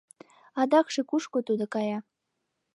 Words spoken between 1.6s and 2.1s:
кая?